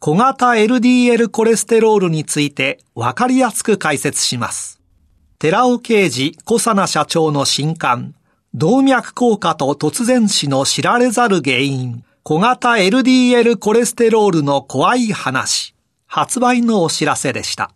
[0.00, 4.80] 小型 LDL コレステロールについてわかりやすく解説します。
[5.40, 8.14] 寺尾啓治小佐奈社長の新刊、
[8.54, 15.74] 動脈硬化と突然死の知られざる原因、小型 LDL コレステロールの怖い話、
[16.06, 17.72] 発売のお知らせでした。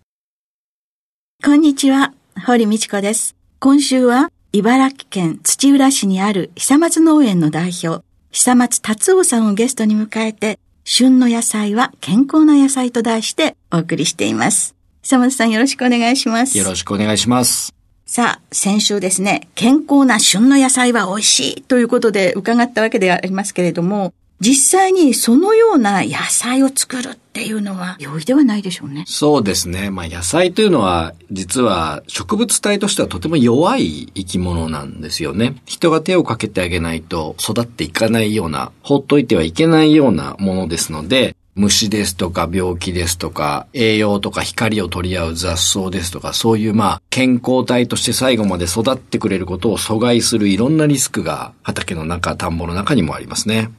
[1.44, 2.14] こんにちは、
[2.46, 3.34] 堀道子です。
[3.58, 14.75] 今週は、茨城県土浦市にある久松農園の代表、久松達夫さんをゲストに迎えて、旬の野菜は健康な野菜と題してお送りしています。
[15.02, 16.58] 久松さんよろしくお願いします。
[16.58, 17.72] よろしくお願いします。
[18.05, 29.05] さあ、先週ですね、健康な旬の野菜は美味しいということで伺ったわけでありますけれども、実際にそのような野菜を作るっていうのは容易ではないでしょうね。
[29.06, 29.91] そうですね。
[29.91, 35.55] まあ野菜というのは実は植物体としてはとても弱い生き物なんですよね。
[35.64, 53.70] 人が手をかけてあげないと育っていかないような、放っといてはいけないようなものですので、虫ですとか病気ですとか栄養とか光を取り合う雑草ですとかそういうまあ健康体として最後まで育ってくれることを阻害するいろんなリスクが畑の中、田んぼの中にもありますね。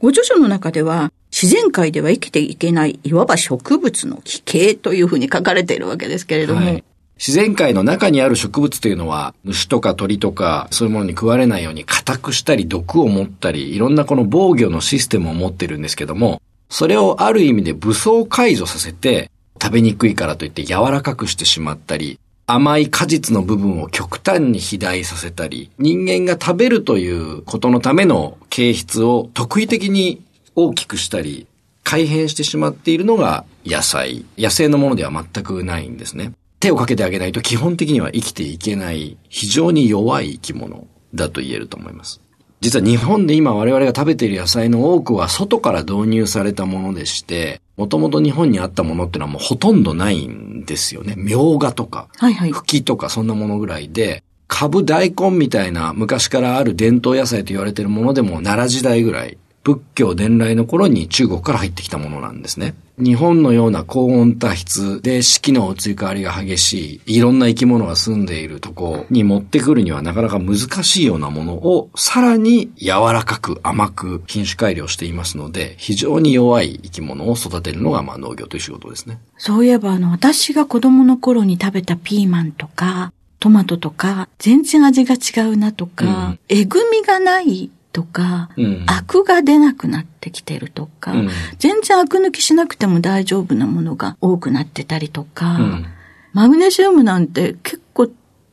[0.00, 6.84] ご著書の中では、自然界では生きていけない、いわば植物の奇形というふうに書かれているわけですけれども、はい、
[7.16, 19.30] 自然界の中にある植物というのは、虫とか鳥とか、そういうものに食われないように硬くしたり、毒を持ったり、いろんなこの防御のシステムを持ってるんですけども、それをある意味で武装解除させて、
[19.62, 30.20] 食べにくいからといって柔らかくしてしまったり、甘い果実の部分を極端に肥大させたり、人間が食べるということのための形質を特異的に
[30.54, 31.46] 大きくしたり、
[31.82, 34.24] 改変してしまっているのが野菜。
[34.38, 36.32] 野生のものでは全くないんですね。
[36.60, 42.20] 手をかけてあげないと基本的には生きていけない非常に弱い生き物だと言えると思います。
[42.60, 51.14] 実は日本で今我々が食べている野菜の多くは外から導入されたものでして、もともと日本にあったものっていうのはもうほとんどないんですよね。
[51.16, 62.74] みょうがとか、はいはい、茎とかそんなものぐらいで、株大根みたいな昔からある伝統野菜と言われているものでも奈良時代ぐらい仏教伝来の頃に中国から入ってきたものなんですね。
[62.98, 79.18] 日本のような高温多湿で四季の移り変わりが激しい、いろんな生き物が住んでいるとこに持ってくるにはなかなか難しいようなものをさらに柔らかく甘く品種改良していますので、非常に弱い生き物を育てるのがまあ農業という仕事ですね。
[79.38, 91.28] そういえばあの、私が子供の頃に食べたピーマンとか、トマトとか、全然味が違うなとか、うん、えぐみがないとか、うん、アクが出なくなってきてるとか、うん、
[91.58, 95.86] 全然アク抜きしなくても大丈夫なものが多くなってたりとか、うん、
[96.32, 98.08] マグネシウムなんて結構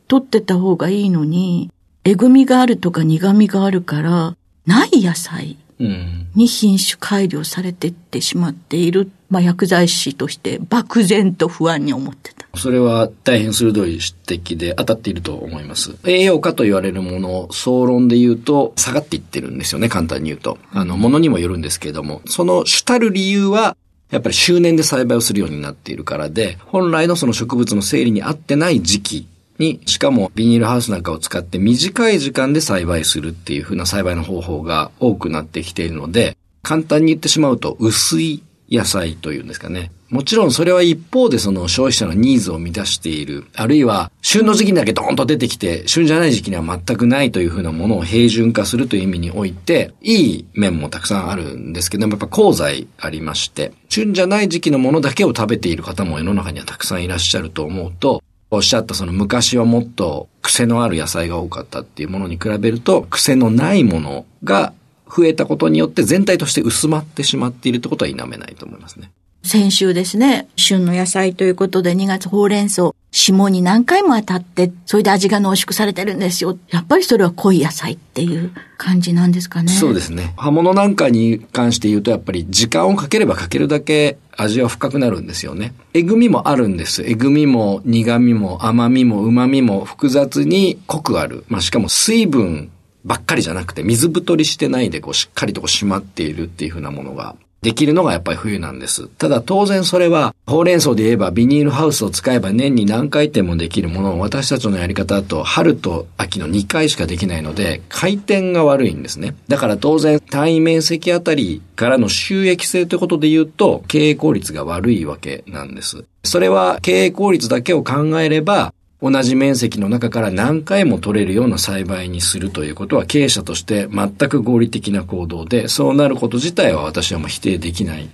[0.08, 1.72] 取ってた方がいいのに、
[2.04, 12.48] えぐみがあるとか苦みがあるから、ない野菜に品種改良されていってしまっている、まあ、薬剤師として漠然と不安に思ってた。
[12.58, 15.96] それは大変鋭い指摘で当たっていると思います。
[16.06, 20.58] 栄養価と言われるもの、総論で言うと下がっていってるんですよね、簡単に言うと。
[20.72, 23.78] あの、ものにもよるんですけれども、その主たる理由は、
[24.10, 29.28] やっぱり周年で栽培をするようになっているからで、本来のその植物の整理に合ってない時期
[29.60, 39.92] に、しかもビニールハウスなんかを使って短い時間で栽培するっていう風な栽培の方法が多くなってきているので、簡単に言ってしまうと薄い野菜というんですかね。
[40.10, 64.74] もちろんそれは一方でその消費者のニーズを満たしている、あるいは旬の時期にだけドーンと出てきて、旬じゃない時期には全くないというふうなものを平準化するという意味において、いい面もたくさんあるんですけども、やっぱ功罪ありまして、旬じゃない時期のものだけを食べている方も世の中にはたくさんいらっしゃると思うと、おっしゃったその昔はもっと癖のある野菜が多かったっていうものに比べると、癖のないものが
[65.10, 69.12] 増えたことによって全体として薄まってしまっているってことは否めないと思いますね。
[69.44, 76.58] 先週ですね、旬の野菜ということで2月ほうれん草、霜に何回も当たって、それで味が濃縮されてるんですよ。
[76.70, 79.72] やっぱりそれは濃い野菜っていう感じなんですかね。
[79.72, 80.34] そうですね。
[80.36, 85.74] 葉物なんかに関して言うと、やっぱり時間をかければかけるだけ味は深くなるんですよね。
[85.94, 87.04] えぐみもあるんです。
[87.04, 91.46] えぐみも苦みも甘みも旨みも複雑に濃くある。
[91.48, 92.70] まあしかも水分
[93.06, 99.08] ばっかりじゃなくて水太りしてないでこうしっかりとこう締まっているっていうふうなものができるのがやっぱり冬なんです。
[99.08, 109.36] ただ当然それは、ほうれん草で言えばビニールハウスを使えば年に何回転もできるものを私たちのやり方だと春と秋の2回しかできないので、回転が悪いんですね。
[109.48, 116.06] だから当然単位面積あたりからの収益性ということで言うと、経営効率が悪いわけなんです。
[116.24, 128.10] それは経営効率だけを考えれば、同じ面積の中から何回も取れるような栽培にするということは経営者として全く合理的な行動で、そうなること自体は私はもう否定できない。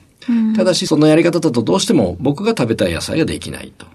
[0.55, 3.85] ただし、そのやり方だとどうしても僕が食べたい野菜ができないと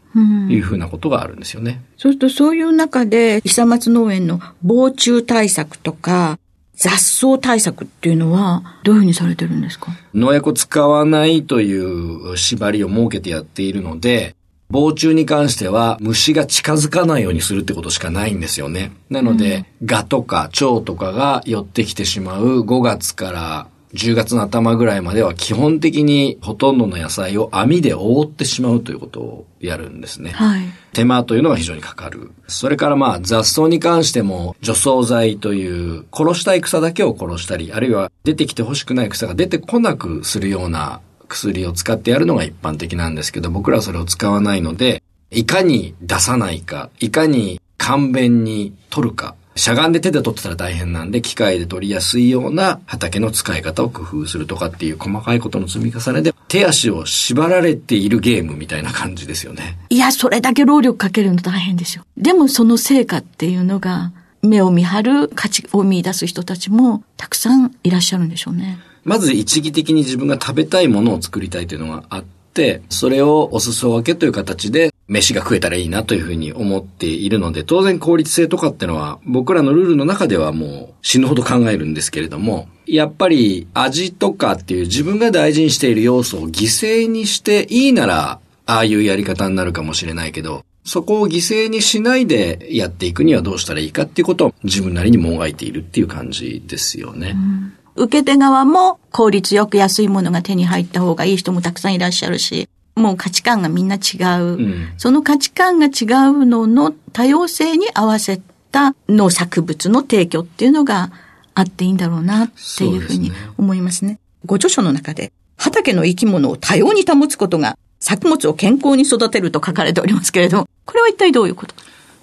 [0.51, 1.83] いうふうなことがあるんですよね。
[1.97, 6.39] うそうするとそういう中で、久松農園の防虫対策とか、
[6.75, 9.91] 雑草対策っていうのはどういうふうにされてるんですか？
[10.15, 14.37] 農薬を使わないという縛りを設けてやっているので、
[14.71, 18.93] 防虫に関しては虫が近づかないようにするってことしかないんですよね。
[19.09, 30.31] なので、うん、ガとか蝶とかが寄ってきてしまう5月から10月の頭ぐらいまでは基本的にほとんどの野菜を網で覆ってしまうということをやるんですね。
[30.31, 30.63] はい、
[30.93, 32.31] 手間というのが非常にかかる。
[32.47, 59.77] それからまあ雑草に関しても除草剤という殺したい草だけを殺したり、あるいは出てきて欲しくない草が出てこなくするような薬を使ってやるのが一般的なんですけど、僕らはそれを使わないので、いかに出さないか、いかに簡便に取るか、しゃがんで手で取ってたら大変なんで、機械で取りやすいような畑の使い方を工夫するとかっていう細かいことの積み重ねで、手足を縛られているゲームみたいな感じですよね。
[59.91, 62.05] いや、それだけ労力かけるの大変ですよ。
[62.17, 68.79] でもその成果っていうのが、目を見張る価値を見出す人たちもたくさんいらっしゃるんでしょうね。
[69.09, 97.33] まず一義的に自分が食べたいものを作りたいというのがあって、それをお裾分けという形で飯が食えたらいいなというふうに思っているので、当然効率性とかってのは僕らのルールの中ではもう死ぬほど考えるんですけれども、やっぱり味とかっていう自分が大事にしている要素を犠牲にしていいなら、ああいうやり方になるかもしれないけど、そこを犠牲にしないでやっていくにはどうしたらいいかっていうことを自分なりにもがいているっていう感じですよね。
[97.35, 104.43] うん受け手側も効率よく安いものが手に入った方がいい人もたくさんいらっしゃるし、もう価値観がみんな違う。
[104.45, 108.41] うん、その価値観が違うのの多様性に合わせ
[108.73, 111.11] た農作物の提供っていうのが
[111.55, 114.09] あっていいんだろうなっていうふうに思いますね。
[114.09, 121.75] すねご著書の中で、畑の生き物を多様に保つことが作物を健康に育てると書かれておりますけれども、これは一体どういうこと？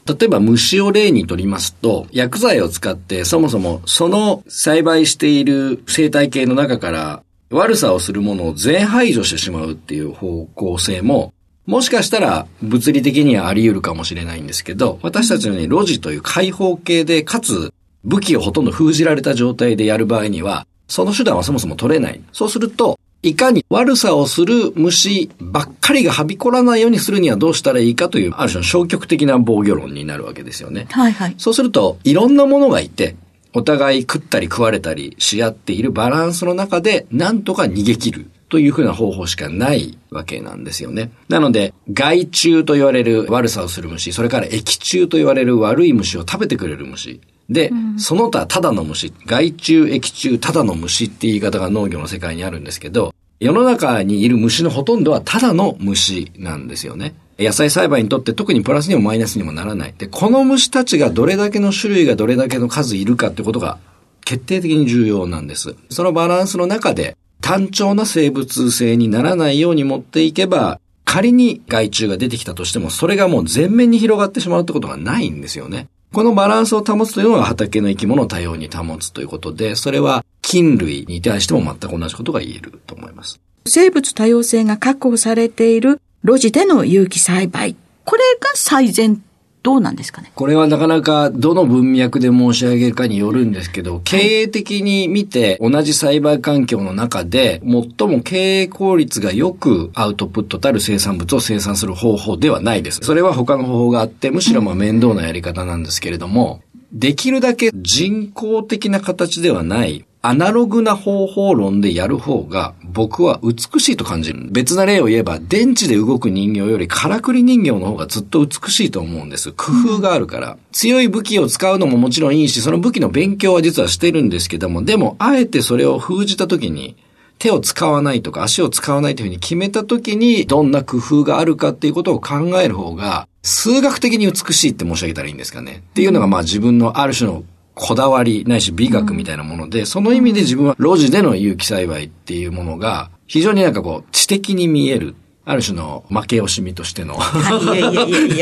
[0.08, 11.34] 例えば虫を例にとりますと、薬剤を使ってそもそもその栽培している生態系の中から悪さをするものを全排除してしまうっていう方向性も、
[11.66, 17.74] もしかしたら物理的にはあり得るかもしれないんですけど、私たちのように路地という開放系で、かつ
[18.04, 22.22] 武器をほとんど封じられた状態でやる場合には、その手段はそもそも取れない。
[22.32, 30.86] そうすると、いかに悪さをする虫ばっかりがはびこらないようにするにはどうしたらいいかという、ある種の消極的な防御論になるわけですよね。
[30.92, 31.36] はいはい。
[31.40, 33.16] そうすると、いろんなものがいて、
[33.54, 38.30] お互い食ったり食われたりし合っているバランスの中で、なんとか逃げ切る。
[38.50, 41.12] というふうな方法しかないわけなんですよね。
[41.30, 47.22] なので、害虫と言われる悪さをする虫、それから益虫と言われる悪い虫を食べてくれる虫。
[47.50, 57.16] で、うん、その他ただの虫、害虫、益虫、ただの虫って言い方が農業の世界にあるんですけど、世の中にいる虫のほとんどはただの虫なんですよね。
[57.38, 59.94] 野菜栽培にとって特にプラスにもマイナスにもならない。
[59.98, 63.78] で、この虫たちがどれだけの種類がどれだけの数いるかってことが
[64.24, 65.76] 決定的に重要なんです。
[65.90, 75.88] そのバランスの中で単調な生物性にならないように持っていけば、仮に害虫が出てきたとしても、それがもう全面に広がってしまうってことがないんですよね。
[76.12, 83.40] このバランスを保つというのが畑の生き物を多様に保つということで、それは菌類に対しても全く同じことが言えると思います。
[83.68, 87.76] 生物多様性が確保されている路地での有機栽培。
[88.06, 89.22] これが最善
[89.66, 90.32] どうなんですかね？
[90.36, 103.00] これはなかなかどの文脈で申し上げるかによるんですけど、経営的に見て同じ栽培環境の中で最も経営効率がよくアウトプットたる生産物を生産する方法ではないです。
[103.02, 106.62] それは他の方法があって、むしろまあ面倒なやり方なんですけれども、
[106.94, 114.48] できるだけ人工的な形ではないアナログな方法論でやる方が僕は美しいと感じる。
[114.50, 119.52] 別な例を言えば、電池で動く人形よりからくり人形の方がずっと美しいと思うんです。
[119.52, 120.58] 工夫があるから。
[120.72, 126.96] 強い武器を使うのももちろんいいし、その武器の勉強は実はしてるんですけども、でも、あえてそれを封じた時に、
[127.38, 135.84] 手を使わないとか足を使わないというふうに決めた時にどんな工夫があるかっていうことを考える方が数学的に美しいって申し上げたらいいんですかね。
[135.92, 137.44] っていうのがまあ自分のある種の
[137.76, 145.16] こだわりないし美学みたいなもので、その意味で自分は路地での有機栽培っていうものが非常になんかこう知的に見える。
[145.48, 147.20] ある種の負け惜しみとしての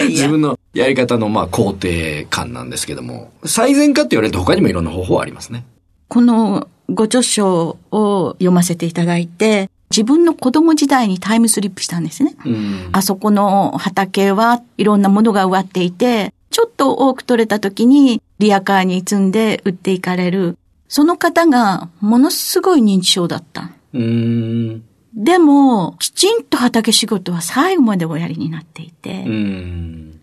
[0.07, 5.65] 自分のやり方のまあ肯定感なんですけども、最善かって言われると他にもいろんな方法はありますね。
[6.07, 12.35] このご著書を読ませていただいて、自分の子供時代にタイムスリップしたんですね。
[12.45, 20.57] うん、あそこの畑はいろんなものが植わっていて、ちょっと多く取れた時にリアカーに積んで売っていかれる。
[20.87, 23.71] その方がものすごい認知症だった。
[23.93, 24.83] うん
[25.15, 29.25] でも、きちんと畑仕事は最後までおやりになっていて、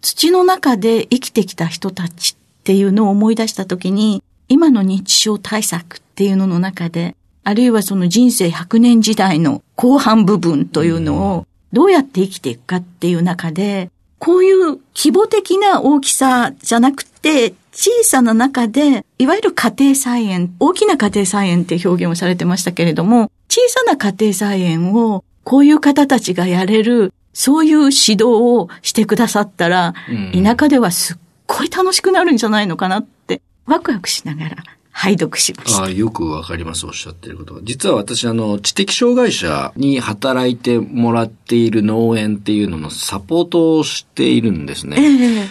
[0.01, 29.95] 土の中で生きてきた人たちっていうのを思い出した時に、今の認知症対策っていうのの中で、あるいはその人生100年時代の後半部分というのをどうやって生きていくかっていう中で、こういう規模的な大きさじゃなくて、小さな中で、いわゆる家庭菜園、大きな家庭菜園って表現をされてましたけれども、小さな家庭菜園をこういう方たちがやれる、そういう指導をしてくださったら、
[30.35, 34.57] 田舎ではすっごい楽しくなるんじゃないのかなってワクワクしながら
[34.91, 35.83] 拝読しました。
[35.83, 37.61] ああ、よくわかります、おっしゃってることが。
[37.63, 44.97] 実は私、あの、知的障害者に働いてもらっている農園っていうののサポートをしているんですね。
[44.99, 45.01] え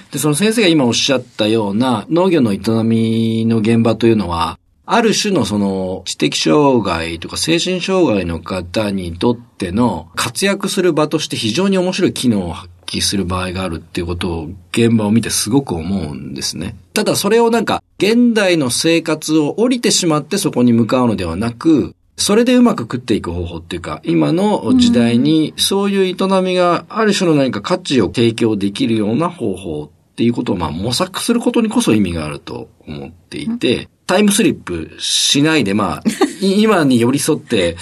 [0.10, 4.60] ー、で、その先生が今おっしゃったような農業の営みの現場というのは、
[4.92, 16.76] ある種のその知的障害とか精神障害の方にとっての活躍する場として非常に面白い機能を発揮する場合があるっていうことを現場を見てすごく思うんですね。
[17.00, 36.04] ただそれをなんか現代の生活を降りてしまってそこに向かうのではなく、それでうまく食っていく方法っていうか、今の時代にそういう営みがある種の何か価値を提供できるような方法っていうことをまあ模索することにこそ意味があると思っていて、タイムスリップしないで、まあ、
[36.42, 37.78] 今に寄り添って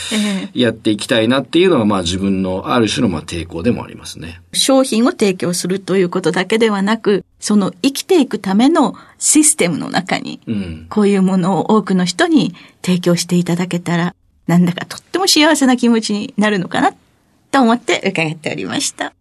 [0.54, 4.42] やっていきたいなっていうのが、まあ自分のある種のまあ抵抗でもありますね。
[4.54, 10.40] 商品を提供するということだけではなく、その生きていくためのシステムの中に、
[10.90, 14.16] こういうものを多くの人に提供していただけたら、
[14.48, 16.94] なんだかとっても幸せな気持ちになるのかな
[17.52, 19.14] と思って伺っておりました。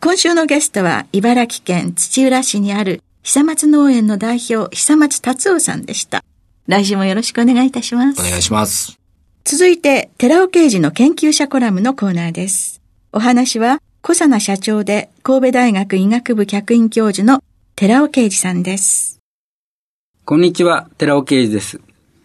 [0.00, 6.24] 今週のゲストは茨城県土浦市にある久松農園の代表、久松達夫さんでした。
[6.68, 8.20] 来週もよろしくお願いいたします。
[8.20, 8.98] お願いします。
[9.44, 12.80] 続いて、寺尾刑事の研究者コラムのコーナーです。
[13.12, 17.42] お話は、小佐奈社長で神戸大学医学部客員教授の
[17.74, 19.20] 寺尾啓二さんです。
[20.24, 21.80] こんにちは、寺尾啓二です。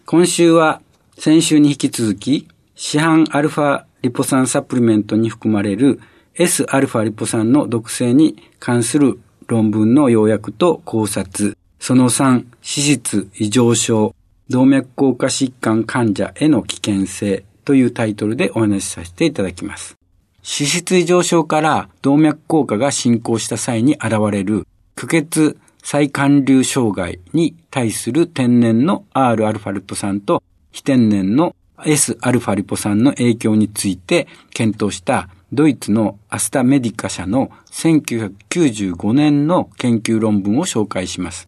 [0.06, 0.80] 今週は
[1.18, 6.00] 先週に引き続き、市販アルファリポ酸サプリメントに含まれる
[6.36, 9.18] Sα リポ酸の毒性に関する
[9.48, 14.14] 論文の要約と考察、その3、脂質異常症、
[14.50, 19.96] 動脈硬化疾患患者への危険性というタイトルでお話しさせていただきます。
[20.36, 41.47] 脂質異常症から動脈硬化が進行した際に現れる区血再管流障害に対する天然の Rα リポ酸と非天然の Sα リポ酸の影響について検討したドイツのアスタメディカ社の1995年の研究論文を紹介します。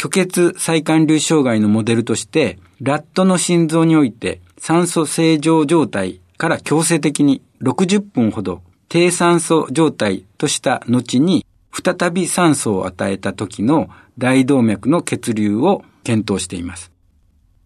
[0.00, 16.92] 虚血再管流障害のモデルとして、ラットの心臓において酸素正常状態から強制的に60分ほど低酸素状態とした後に再び酸素を与えた時の大動脈の血流を検討しています。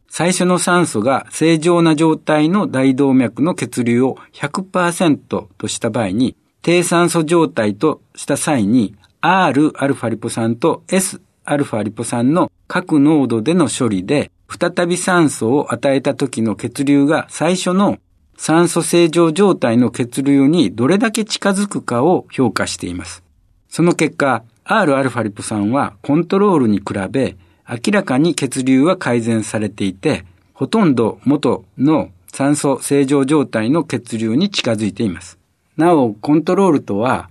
[0.08, 17.98] 最初の酸素が正常な状態の大動脈の血流を100%とした場合に、低酸素状態とした際に Rα リポ酸と S Sα リポ酸の各濃度での処理で、再び酸素を与えた時の血流が最初の
[18.36, 23.22] 酸素正常状態の血流にどれだけ近づくかを評価しています。
[23.68, 27.36] その結果、Rα リポ酸はコントロールに比べ
[27.68, 35.38] 明らかに血流は改善されていて、ほとんど元の酸素正常状態の血流に近づいています。
[35.76, 37.30] なお、コントロールとは、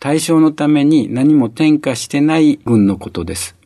[0.00, 3.56] 対象のために何も添加してない群のことです。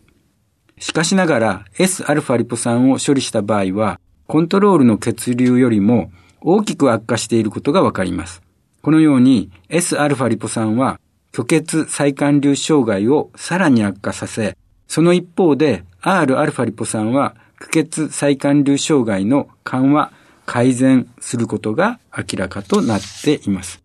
[0.79, 8.43] しかしながら Sα リポ酸を処理した場合は、コントロールの血流よりも 大きく悪化していることがわかります。
[8.83, 11.01] このように Sα リポ酸は
[11.33, 20.13] 虚血再管流障害をさらに悪化させ、その一方で Rα リポ酸は虚血再管流障害の緩和、
[20.47, 23.82] 改善することが明らかとなっています。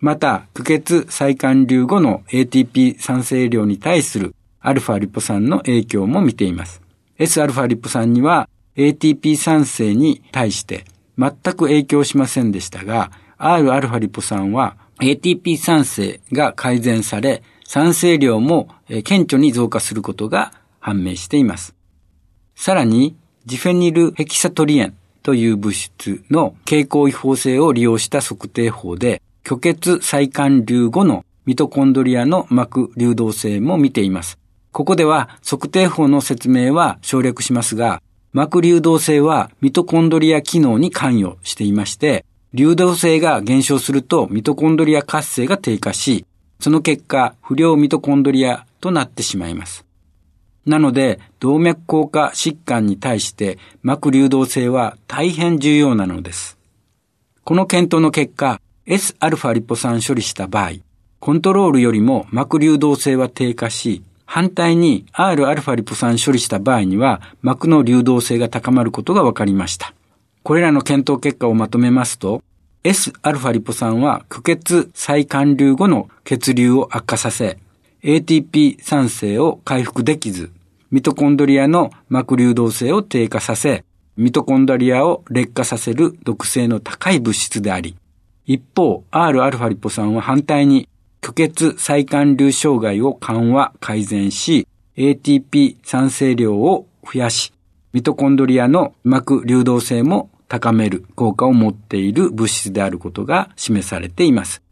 [0.00, 6.80] また、苦血再管流後の ATP 酸性量に対するアルファリポ酸の影響も見ています。
[7.18, 10.84] Sα リポ酸には ATP 酸性に対して
[11.16, 18.68] 全く影響しませんでしたが、Rα リポ酸は ATP 酸性が改善され、酸性量も
[19.04, 21.74] 顕著に増加することが判明しています。
[22.54, 34.38] さらに、ジフェニルヘキサトリエンという物質の蛍光違法性を利用した測定法で、虚血再管流後のミトコンドリアの膜流動性も見ています。
[34.72, 42.24] ここでは測定法の説明は省略しますが、膜流動性はミトコンドリア機能に関与していまして、
[42.54, 46.24] 流動性が減少するとミトコンドリア活性が低下し、
[46.58, 49.84] その結果不良ミトコンドリアとなってしまいます。
[50.64, 56.56] なので、動脈硬化疾患に対して膜流動性は大変重要なのです。
[57.44, 60.71] この検討の結果、Sα リポ酸処理した場合、
[61.19, 69.93] コントロールよりも膜流動性は低下し、反対に Rα リポ酸処理した場合には膜の流動性が高まることが分かりました。
[70.43, 72.41] これらの検討結果をまとめますと、
[72.83, 77.59] Sα リポ酸は虚血再管流後の血流を悪化させ、
[78.01, 80.51] ATP 酸性を回復できず、
[80.89, 83.83] ミトコンドリアの膜流動性を低下させ、
[84.17, 87.95] ミトコンドリアを劣化させる毒性の高い物質であり、
[88.46, 90.88] 一方、Rα リポ酸は反対に
[91.22, 97.52] 虚血再管流障害を緩和、改善し、ATP 酸性量を増やし、
[97.94, 104.62] ミトコンドリアの膜流動性も高める効果を持っている物質であることが示されています。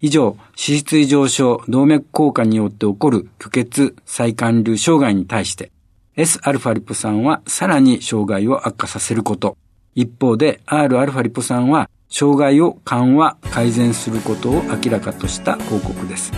[0.00, 5.70] 以上、脂質異常症、動脈硬化によって起こる虚血再管流障害に対して、
[6.16, 9.56] Sα リポ酸はさらに障害を悪化させること。
[9.96, 16.32] 一方で Rα リポ酸は障害を緩和改善することを明らかとした報告です。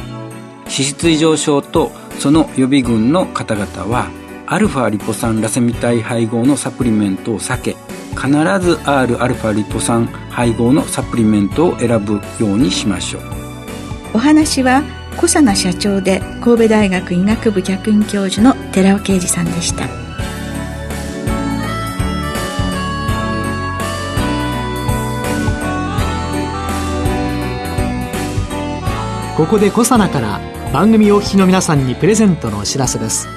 [0.61, 4.09] 脂質異常症とその予備軍の方々は
[4.47, 7.77] アルファリポ酸ラセミ体配合のサプリメントを避け
[8.11, 8.29] 必
[8.61, 13.23] ず Rα リポ酸配合のサプリメントを選ぶようにしましょう。
[14.15, 14.83] お話は
[15.17, 20.08] 小佐奈社長で神戸大学医学部客員教授の寺尾啓二さんでした。
[29.39, 30.41] ここでコサナから
[30.73, 33.29] 番組お聞きの皆さんにプレゼントのお知らせです。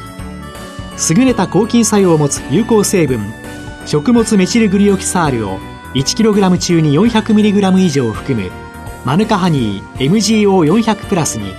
[1.14, 3.20] 優れた抗菌作用を持つ有効成分
[3.86, 5.60] 食物メチルグリオキサールを
[5.94, 8.50] 1kg 中に 400mg 以上含む
[9.06, 11.54] マヌカハニー MGO400 プラスに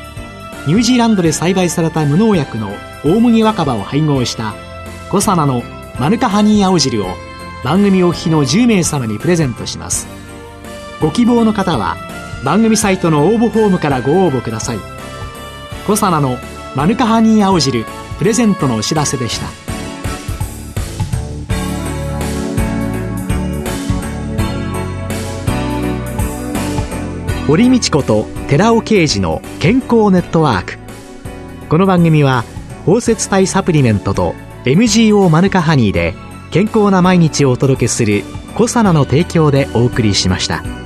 [0.67, 2.73] ニュージーランドで栽培された無農薬の
[3.05, 4.55] 大麦若葉を配合した
[5.09, 5.63] コサナの
[6.01, 7.15] マヌカハニー青汁を
[7.63, 10.09] 番組お聞きの10名様にプレゼントします。
[11.01, 11.97] ご希望の方は
[12.45, 14.79] 番組サイトの応募フォームからご応募ください。
[15.87, 16.39] コサナの
[16.75, 17.85] マヌカハニー青汁
[18.19, 19.47] プレゼントのお知らせでした。
[27.47, 30.79] 堀道子と寺尾啓二の健康ネットワーク。
[31.69, 32.45] この番組は
[32.87, 36.15] 包摂体サプリメントと MGO マヌカハニーで
[36.51, 38.25] 健康な毎日をお届けする
[38.55, 40.82] コサナの提供でお送りしました。